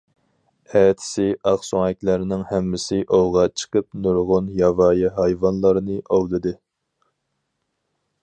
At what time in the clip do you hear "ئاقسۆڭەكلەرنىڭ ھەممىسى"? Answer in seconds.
1.49-2.97